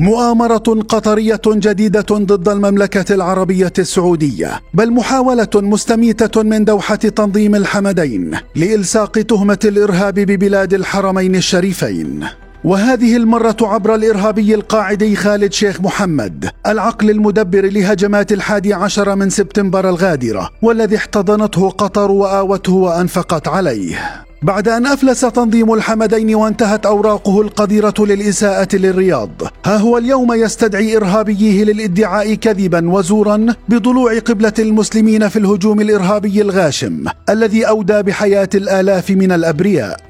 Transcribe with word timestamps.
مؤامرة 0.00 0.82
قطرية 0.88 1.40
جديدة 1.46 2.06
ضد 2.12 2.48
المملكة 2.48 3.14
العربية 3.14 3.72
السعودية 3.78 4.60
بل 4.74 4.90
محاولة 4.92 5.48
مستميتة 5.54 6.42
من 6.42 6.64
دوحة 6.64 6.94
تنظيم 6.94 7.54
الحمدين 7.54 8.30
لالساق 8.56 9.12
تهمة 9.12 9.58
الإرهاب 9.64 10.14
ببلاد 10.14 10.74
الحرمين 10.74 11.34
الشريفين. 11.34 12.26
وهذه 12.64 13.16
المرة 13.16 13.56
عبر 13.62 13.94
الإرهابي 13.94 14.54
القاعدي 14.54 15.16
خالد 15.16 15.52
شيخ 15.52 15.80
محمد 15.80 16.50
العقل 16.66 17.10
المدبر 17.10 17.66
لهجمات 17.66 18.32
الحادي 18.32 18.74
عشر 18.74 19.16
من 19.16 19.30
سبتمبر 19.30 19.88
الغادرة 19.88 20.50
والذي 20.62 20.96
احتضنته 20.96 21.70
قطر 21.70 22.10
وآوته 22.10 22.72
وأنفقت 22.72 23.48
عليه. 23.48 24.24
بعد 24.42 24.68
أن 24.68 24.86
أفلس 24.86 25.20
تنظيم 25.20 25.74
الحمدين 25.74 26.34
وانتهت 26.34 26.86
أوراقه 26.86 27.40
القذرة 27.40 27.94
للإساءة 28.06 28.76
للرياض. 28.76 29.30
ها 29.64 29.76
هو 29.76 29.98
اليوم 29.98 30.32
يستدعي 30.32 30.96
إرهابيه 30.96 31.64
للإدعاء 31.64 32.34
كذبا 32.34 32.90
وزورا 32.90 33.46
بضلوع 33.68 34.18
قبلة 34.18 34.52
المسلمين 34.58 35.28
في 35.28 35.38
الهجوم 35.38 35.80
الإرهابي 35.80 36.42
الغاشم 36.42 37.04
الذي 37.28 37.68
أودى 37.68 38.02
بحياة 38.02 38.48
الآلاف 38.54 39.10
من 39.10 39.32
الأبرياء. 39.32 40.00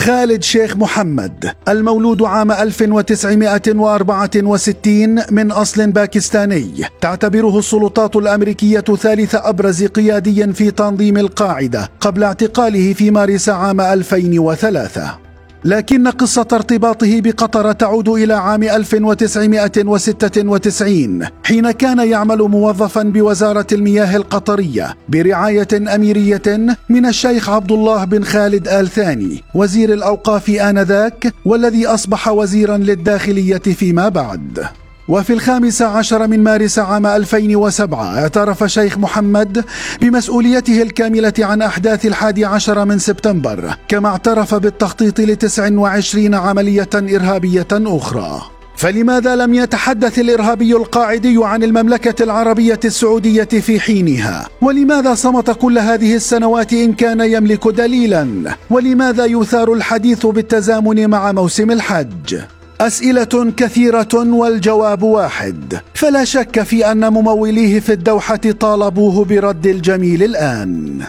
خالد 0.00 0.42
شيخ 0.42 0.76
محمد 0.76 1.52
المولود 1.68 2.22
عام 2.22 2.52
1964 2.52 5.22
من 5.30 5.52
أصل 5.52 5.90
باكستاني. 5.90 6.84
تعتبره 7.00 7.58
السلطات 7.58 8.16
الأمريكية 8.16 8.80
ثالث 8.80 9.34
أبرز 9.34 9.84
قيادي 9.84 10.52
في 10.52 10.70
تنظيم 10.70 11.16
القاعدة 11.16 11.90
قبل 12.00 12.24
اعتقاله 12.24 12.92
في 12.92 13.10
مارس 13.10 13.48
عام 13.48 13.80
2003 13.80 15.29
لكن 15.64 16.08
قصة 16.08 16.46
ارتباطه 16.52 17.20
بقطر 17.20 17.72
تعود 17.72 18.08
إلى 18.08 18.34
عام 18.34 18.62
1996 18.62 21.26
حين 21.44 21.70
كان 21.70 21.98
يعمل 21.98 22.38
موظفا 22.38 23.02
بوزارة 23.02 23.66
المياه 23.72 24.16
القطرية 24.16 24.96
برعاية 25.08 25.68
أميرية 25.94 26.42
من 26.88 27.06
الشيخ 27.06 27.50
عبد 27.50 27.72
الله 27.72 28.04
بن 28.04 28.24
خالد 28.24 28.68
آل 28.68 28.88
ثاني 28.88 29.42
وزير 29.54 29.92
الأوقاف 29.92 30.50
آنذاك 30.50 31.34
والذي 31.44 31.86
أصبح 31.86 32.28
وزيرا 32.28 32.76
للداخلية 32.76 33.58
فيما 33.58 34.08
بعد. 34.08 34.64
وفي 35.10 35.32
الخامس 35.32 35.82
عشر 35.82 36.26
من 36.26 36.42
مارس 36.42 36.78
عام 36.78 37.06
2007 37.06 38.18
اعترف 38.18 38.64
شيخ 38.64 38.98
محمد 38.98 39.64
بمسؤوليته 40.00 40.82
الكاملة 40.82 41.32
عن 41.38 41.62
أحداث 41.62 42.06
الحادي 42.06 42.44
عشر 42.44 42.84
من 42.84 42.98
سبتمبر 42.98 43.74
كما 43.88 44.08
اعترف 44.08 44.54
بالتخطيط 44.54 45.20
لتسع 45.20 45.72
وعشرين 45.72 46.34
عملية 46.34 46.88
إرهابية 46.94 47.66
أخرى. 47.72 48.42
فلماذا 48.76 49.36
لم 49.36 49.54
يتحدث 49.54 50.18
الإرهابي 50.18 50.76
القاعدي 50.76 51.36
عن 51.44 51.62
المملكة 51.62 52.22
العربية 52.22 52.80
السعودية 52.84 53.44
في 53.44 53.80
حينها؟ 53.80 54.48
ولماذا 54.62 55.14
صمت 55.14 55.50
كل 55.50 55.78
هذه 55.78 56.14
السنوات 56.14 56.72
إن 56.72 56.92
كان 56.92 57.20
يملك 57.20 57.68
دليلا؟ 57.68 58.56
ولماذا 58.70 59.24
يثار 59.24 59.72
الحديث 59.72 60.26
بالتزامن 60.26 61.10
مع 61.10 61.32
موسم 61.32 61.70
الحج؟ 61.70 62.40
أسئلة 62.80 63.52
كثيرة 63.56 64.08
والجواب 64.14 65.02
واحد. 65.02 65.80
فلا 65.94 66.24
شك 66.24 66.62
في 66.62 66.92
أن 66.92 67.12
مموليه 67.12 67.80
في 67.80 67.92
الدوحة 67.92 68.36
طالبوه 68.36 69.24
برد 69.24 69.66
الجميل 69.66 70.22
الآن. 70.22 71.02